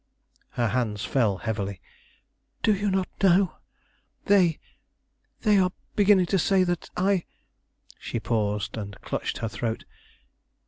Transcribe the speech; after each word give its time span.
Her 0.57 0.69
hands 0.69 1.05
fell 1.05 1.37
heavily. 1.37 1.79
"Do 2.63 2.73
you 2.73 2.89
not 2.89 3.07
know? 3.21 3.57
They 4.25 4.57
they 5.41 5.59
are 5.59 5.69
beginning 5.95 6.25
to 6.25 6.39
say 6.39 6.63
that 6.63 6.89
I" 6.97 7.25
she 7.99 8.19
paused, 8.19 8.77
and 8.77 8.99
clutched 9.01 9.37
her 9.45 9.47
throat. 9.47 9.85